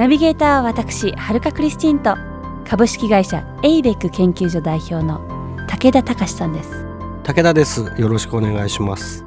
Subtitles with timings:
[0.00, 2.16] ナビゲーターは私はるかクリスティンと
[2.66, 5.20] 株式会社エイベック研究所代表の
[5.68, 6.70] 武田隆さんです。
[7.22, 7.82] 武田です。
[7.98, 9.26] よろしくお願いします。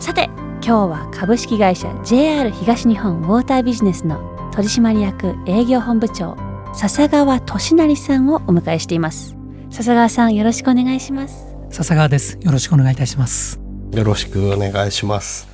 [0.00, 0.24] さて
[0.60, 6.36] 今日は株式会社 JR 東日本ウォータービジネスの取締役営業本部長
[6.72, 9.36] 笹川俊成さんをお迎えしています。
[9.70, 11.54] 笹川さんよろしくお願いします。
[11.70, 12.36] 笹川です。
[12.42, 13.60] よろしくお願いいたします。
[13.92, 15.53] よろしくお願いします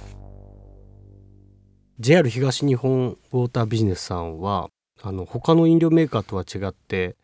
[2.01, 4.71] JR 東日本ウォータービジネスさんは
[5.03, 7.15] あの他の飲料メーカーとは違って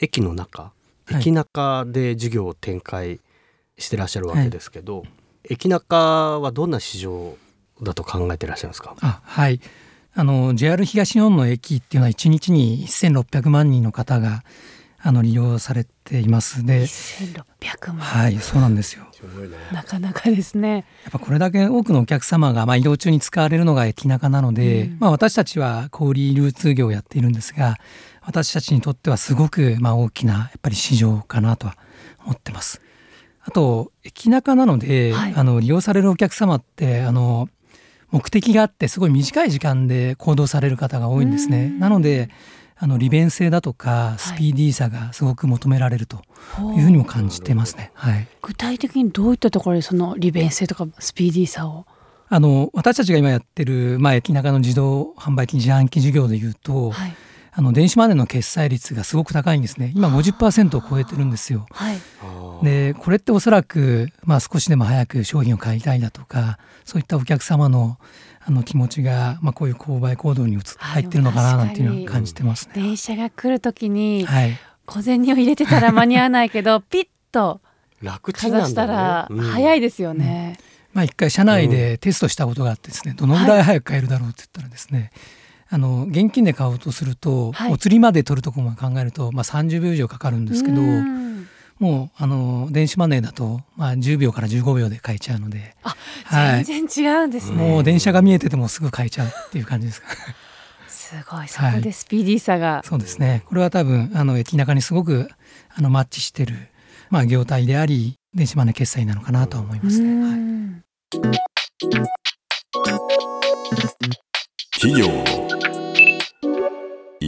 [0.00, 0.72] 駅の中
[1.08, 3.20] 駅中で事業を展開
[3.78, 5.08] してらっしゃるわけですけど、はい、
[5.50, 7.36] 駅中はどんな市場
[7.80, 8.96] だと考えてらっしゃいますか？
[9.00, 9.60] あはい。
[10.12, 14.42] あの JR 東日本の駅っていうのは1日に1600万人の方が
[15.06, 16.66] あの利用されています。
[16.66, 17.98] で1600万。
[17.98, 19.06] はいそうなんですよ。
[19.72, 20.84] なかなかですね。
[21.04, 27.76] やっぱこれだけ多くのお客様がまあ移動中に使われるのが駅中なので、うん、まあ、私たちは小売流通業をやっているんですが
[28.22, 31.76] 私たちにとってはすごくまあ大きなやっぱり市場かなとは
[32.24, 32.82] 思ってます。
[33.42, 37.48] あと駅中なので、はい、あの利用されるお客様ってあの
[38.10, 41.68] 目的があってすごい短い時間で行動される方が多いんですね。
[41.78, 42.28] なので
[42.78, 46.18] あの利便性だとかスピーディーさがすごく求められると
[46.76, 47.90] いうふうにも感じてますね。
[47.94, 51.86] はい、具体的にどういったところでその利便性とかスピーディーさを？
[52.28, 57.14] あの私たちが今やってる、まあ、駅中の自動販売機自販機事業でいうと、はい、
[57.58, 59.90] あの電子マネーの決済率がすごく高いんですね。
[59.96, 61.66] 今50%を超えてるんですよ。
[61.70, 61.96] はい、
[62.62, 67.98] でこれっておそらく、まあ、少しでも早く商品を買いたいだとかそういったお客様の
[68.48, 72.74] あの気持ちが、まあ、こういう購買行動に入ってるのかななんていうのは感じてますね。
[72.74, 77.62] 電車が来る時に、はい、小銭を入れてたら間に合わないけど ピッと
[78.02, 80.58] 楽ちんなしたら早いですよね。
[80.92, 85.10] まあ、一回社内でテストしたことがあってですねどのぐらい早く買えるだろうって言ったらですね、
[85.68, 90.80] あの現金で買おうとすると、はい、お釣りまで取るところも考えると、まあ、30秒以上かかるんですけど
[91.78, 95.94] もうあの電子マネーだと、まあ、10秒から15秒で買えちゃうのであ、
[96.24, 97.56] はい、全然違うんですね。
[97.56, 100.08] もう電車が見えててもすぐ買えちゃうっていう感じですか。
[100.88, 103.44] すごいそこでスピーディーさが、はい、そうですね。
[103.46, 105.28] これは多分あの駅中にすごく
[105.74, 106.56] あのマッチしてる、
[107.10, 110.24] まあ、業態であり電子マネー決済なのかなと思いますね。
[110.24, 110.82] はい、
[114.80, 115.35] 企業遺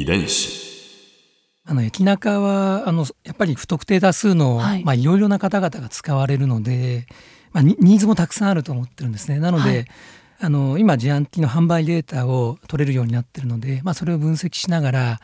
[0.08, 0.66] 伝子。
[1.66, 7.06] あの駅中はあのやっぱり不特定多数の、はい、まあ、いろいろな方々が使われるので、
[7.52, 9.38] まあ、ニーズもたくさんあると思ってるんですね。
[9.38, 9.86] なので、はい、
[10.40, 15.20] あの今自販機の販売データを取れるようになってるので、まあ、それを分析しながら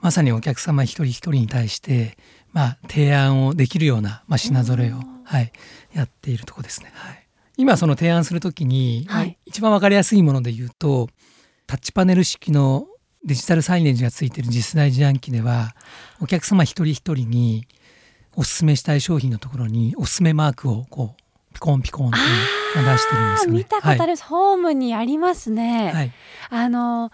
[0.00, 2.18] まさにお客様一人一人に対して、
[2.52, 5.50] まあ、提案をできるような、まあ、品揃えを、はい、
[5.94, 6.92] やっているとこですね。
[6.92, 7.26] はい、
[7.56, 11.08] 今その提案するときに、はい、一番わかりやすいもので言うと
[11.66, 12.86] タッチパネル式の
[13.26, 15.74] デジタルサイネージがついている次世代自販機では
[16.20, 17.66] お客様一人一人に
[18.36, 21.22] おすすめしたい商品のところにおすすめマークをこう
[21.52, 23.58] ピコンピコンって出してるんですよね。
[23.58, 25.90] 見たことある、はい、ホームにありますね。
[25.92, 26.12] はい、
[26.50, 27.10] あの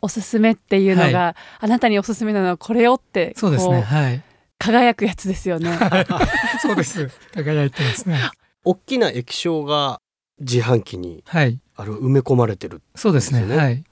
[0.00, 3.82] おすすめっていうのが、はい、あなたにおすすめなのはこれをってそうですね。
[3.82, 4.22] はい。
[4.58, 5.78] 輝くやつですよね。
[6.60, 7.08] そうです。
[7.34, 8.18] 輝いてますね。
[8.64, 10.00] 大きな液晶が
[10.40, 13.56] 自販機に、はい、ある埋め込まれてる、ね、そうですね。
[13.56, 13.84] はい。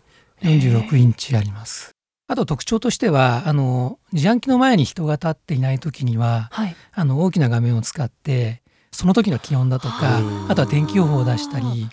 [0.43, 1.93] 46インチあります。
[2.29, 8.63] あと特徴としてはあの自販機の前に人が立っていない時には、はい、あの大きな画面を使って
[8.93, 11.89] その時の気温だとかあとは天気予報を出したり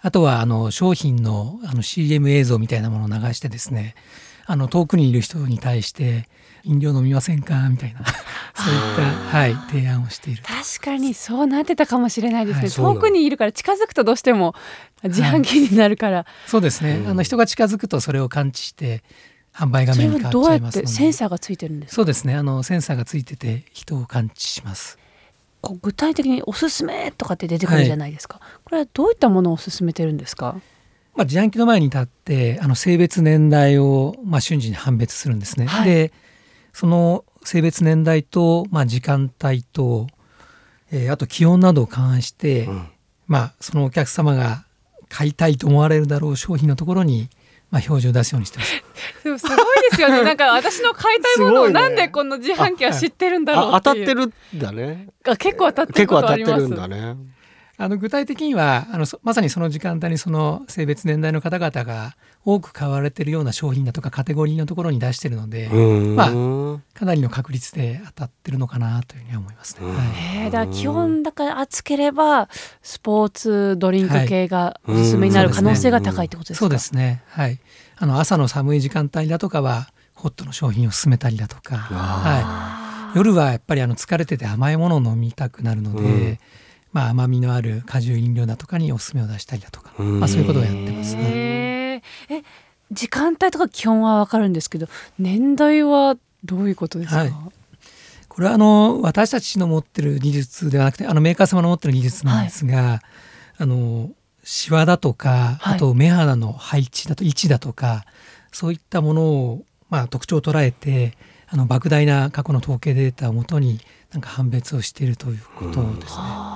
[0.00, 3.94] あとはあの商品のあの CM 映像みたいなものを流してですね
[4.46, 6.28] あの遠くにいる人に対して
[6.62, 7.68] 飲料飲みませんか？
[7.68, 8.00] みたいな。
[8.04, 9.02] そういった、
[9.38, 10.42] はい、提案をしている。
[10.42, 14.54] 確かにそうなってたかもしれないですね、はい、遠くにいるから近づくとどうしても
[15.02, 19.02] 自販機になるから、はい、そうですね、あの人が近づくとそれを感知して
[19.52, 20.88] 販売画面に変わっちゃいますので。
[20.88, 22.34] センサーがついてるんですそうですね。
[22.34, 24.98] あのセンサーがついてて人を感知します。
[25.60, 30.60] こう具体的におすすめとかって出てくるじゃないですか、これはどういったものをおすすめてるんですか？
[31.16, 35.66] まあ、自販機の前に立ってあの性別年代を、まあ、瞬時に判別するんですね。
[35.66, 36.12] はい、で
[36.72, 40.08] その性別年代と、まあ、時間帯と、
[40.92, 42.88] えー、あと気温などを勘案して、うん、
[43.26, 44.64] まあ、そのお客様が
[45.08, 47.30] 買いたいと思われるだろう商品のところに、
[47.70, 48.82] まあ、表示を出すようにしてます。
[49.24, 49.56] でもすごい
[49.90, 50.22] ですよね。
[50.22, 55.08] なんか私の買いたいものをなんでこの自販機は知ってるんだろう当たってるんだね。
[55.26, 56.68] あ結構当たって結構ることあります。
[56.68, 57.35] 当たってるんだね。
[57.78, 66.28] あの具体的にはあのそまさにその時間帯にその性別年代の方々が多く買われてるような商品だとかカテゴリーのところに出してるので、まあ
[66.94, 69.86] かなりの確率で当たってるのかなというふうには思いますね。
[69.86, 70.06] うんはい
[70.44, 72.48] えー、だから基本だから暑ければ
[72.82, 76.60] スポーツドリンク系がおすすめになるはい可能性が高いってことですか？
[76.60, 77.22] そうですね。
[77.28, 77.58] はい。
[77.98, 83.18] あの朝の寒い時間帯だとかはホットの商品を勧めたりだとか、はい。
[83.18, 86.38] 夜はやっぱりあの疲れてて甘いものを飲みたくなるので、うん
[86.96, 90.18] まあ甘みのある果汁飲料だとかにおすすめを出したりだとか、うん。
[90.20, 91.14] まあそういうことをやってます。
[91.14, 91.24] はい。
[91.26, 92.42] へーえ
[92.90, 94.88] 時間帯とか基本はわかるんですけど
[95.18, 97.18] 年代はどういうことですか？
[97.18, 97.32] はい。
[98.28, 103.02] これはあの私たちの持ってる技術ではなくてあのメーカー様の持ってる技術なんですが、
[103.58, 104.10] あの
[104.42, 105.74] シワだとか、はい。
[105.74, 108.06] あと目肌の配置だと位置だとか
[108.52, 111.12] そういったものを、まあ、特徴を捉えて
[111.46, 113.80] あの莫大な過去の統計データをもとに
[114.12, 116.55] なんか判別をしているということですね。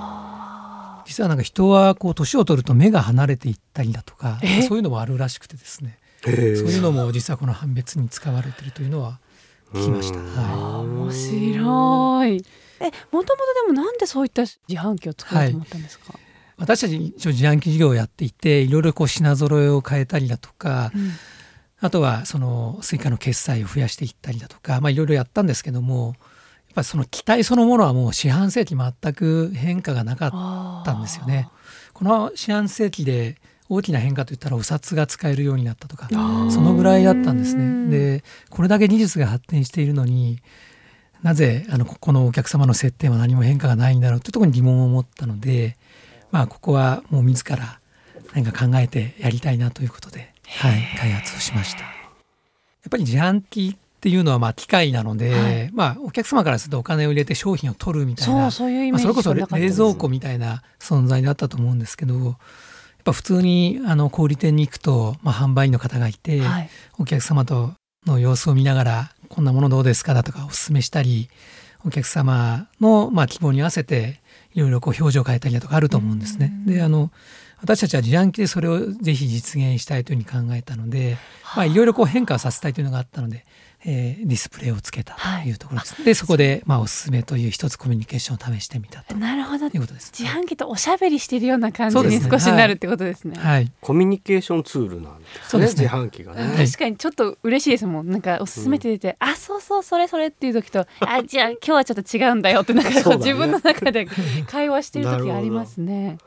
[1.05, 4.61] 実はなんか人はこう年を取ると目が離れていったりだとかえ？
[4.63, 5.97] そういうのもあるらしくてですね。
[6.23, 9.19] そういうのも実はこの判別に使われているというのは
[9.73, 10.19] 聞きました。
[10.19, 10.25] うん。
[10.25, 10.87] はい。
[10.87, 12.45] 面白い。
[12.79, 13.35] えもともと
[13.67, 16.13] でもなんでそういった自販機を作ろうと思ったんですか？
[16.57, 21.11] 私たち一応自販機事業をやっていていろいろこう品揃えを変えたりだとか、うん。
[21.83, 26.13] あとはその Suica の決済を増やしていったりだとか、まあ、いろいろやったんですけどもや
[26.71, 31.49] っぱりその機体そのものはもう四半世紀全く変化がなかったんですよね。
[31.93, 33.37] この四半世紀で
[33.69, 37.97] 大きな変化といったらお札が使えるようになったとかーそのぐらいだったんですうんね。
[37.97, 40.41] でこれだけ技術が発展しているのに
[41.21, 45.77] なぜあのここのお客様の設定は何も変化がないんだろうというところに疑問を持ったので、
[46.31, 47.79] まあ、ここはもう自ら
[48.33, 51.81] 何か考えてやりたいなということで、はい、開発をしました。
[51.81, 58.51] やっぱり自販機っていうのはまあ機械なので、はいまあ、お客様からするとお金を入れて商品を取るみたいそなう
[58.99, 62.35] それこそ冷蔵庫みたいな存在だったと思うんですけどやっ
[63.03, 67.73] ぱ普通にあの小売店に行くと、まあ、販売員の方がいて、はいお客様と
[68.07, 71.29] の様子を見ながら「こんなものどうですか?」だとかお勧めしたり
[71.85, 74.19] お客様のまあ希望に合わせて
[74.55, 76.51] いろいろこう表情を変えたりだとかあると思うんですね。
[76.65, 77.11] であの
[77.61, 81.17] 私たちは自販機でそれをぜひ実現したいというふうに考えたので、
[81.55, 83.45] まあ、いろいろこう変化をさせたいというのがあったので、
[83.83, 86.03] えーディスプレイをつけたというところです。
[86.03, 89.65] でそこでまあおすすめという一つコミュニケーションを試してみたとなるほど。
[89.65, 90.11] いうことです。
[90.13, 93.37] 自販機とおしゃべりしているような感じそうですねに少しなるってことですね。
[93.37, 95.41] はい、コミュニケーションツールなんですね。
[95.47, 96.65] そうですね自販機がうんね。
[96.65, 104.07] 確かにちょっと嬉しいですもんなんかおすすめって出て、あそうそうそれそれっていう時とあじゃあ今日はちょっと違うんだよって なんか自分の中で
[104.45, 106.17] 会話してる時ありますね。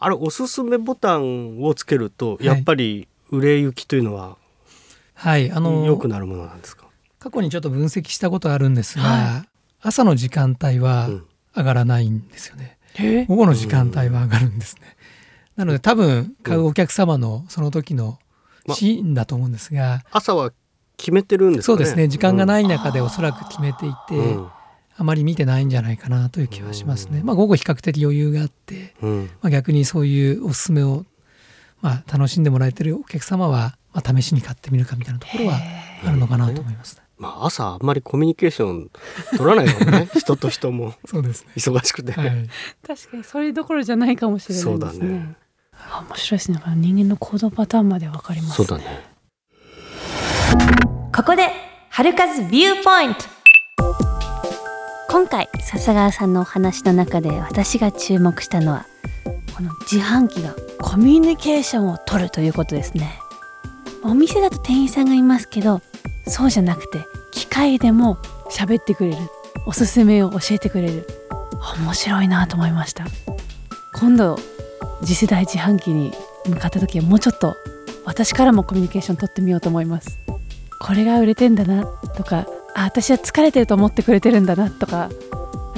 [0.00, 4.36] あれおすすめボタンをつけるといやっぱり売れ行きというのは
[5.14, 6.83] はい、あの良くなるものなんですか？
[7.24, 9.46] 過去にちょっと分析したことあるんですが、は
[9.80, 11.24] 朝の時間帯はうん。
[11.56, 13.26] 上がらないんですよね、え。
[13.26, 14.82] 午後の時間帯は上がるんですね、
[15.54, 18.18] なので多分買うお客様のその時の
[18.66, 20.52] まシーンだと思うんですが、朝は
[20.96, 21.76] 決めてるんですかね。
[21.76, 22.08] そうですね。
[22.08, 24.36] 時間がない中でおそらく決めていて、うん。
[24.36, 24.48] うん
[24.96, 29.30] あまり見てないんじゃないかなという気はしますね、まあ午後比較的余裕があって、うん。
[29.42, 31.04] まあ、逆にそういうおすすめを、
[31.80, 35.58] まあ、楽しんでもらえてるお客様は、まあ、試しに買ってみるかみたいなところは
[36.06, 38.90] あるのかなと思います、ね、まあ朝あんまりコミュニケーション
[39.36, 42.12] 取らないかもね 人と人もそうですね忙しくて。
[42.12, 42.48] はい
[42.86, 44.98] 確かにそれどころじゃないかもしれないそうですね。
[45.00, 45.36] だね。
[45.72, 46.60] あ面白いですね。
[46.76, 48.56] 人間の行動パターンまでわかります。
[48.56, 49.14] そうだね。
[51.14, 51.48] ここで
[51.90, 53.20] 春風ビューポイント
[55.08, 58.86] 今回笹川さんのお話の中で私が注目したのは
[59.56, 63.20] この自販機がコミュニケーションを取るということですね
[64.02, 65.80] お店だと店員さんがいますけど
[66.26, 66.98] そうじゃなくて
[67.54, 68.16] 機械でも
[68.50, 69.16] 喋ってくれる。
[69.64, 71.06] おすすめを教えてくれる。
[71.78, 73.06] 面白いなと思いました。
[73.94, 74.36] 今度
[75.04, 76.12] 次世代自販機に
[76.48, 77.54] 向かった時はもうちょっと
[78.04, 80.18] 私からもコミュニケーション取ってみようと思います。
[80.80, 85.08] これが売れてんだなとかあ私は疲れてると思ってくれてるんだなとか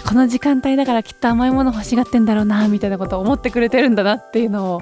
[0.09, 4.81] この時間帯だからきっと甘いもの欲しがってんだろうなみたいなことを思ってくれてるんだなっていうのを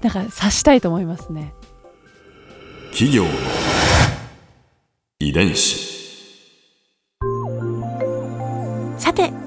[0.00, 1.52] なんか察したいと思いますね。
[2.92, 3.26] 企業
[5.18, 5.99] 遺伝子。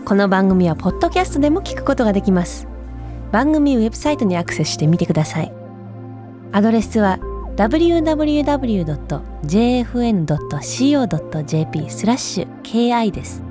[0.05, 2.67] この番組はポッドキャストでも聞くことができます。
[3.31, 5.53] 番組ウェブサイトにアクセスしてみてください。
[6.51, 7.19] アドレスは
[7.55, 8.19] www.jfn.co.jp
[11.89, 13.41] スラッシュ ki です。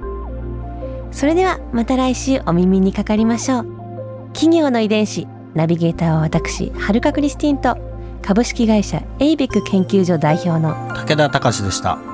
[1.11, 3.67] それではまた来週お耳にかかりましょう。
[4.35, 7.79] 企業の遺伝子ナビゲーターは私はるかクリスティンと
[8.21, 12.12] 株式会社エイベック研究所代表の武田隆でした。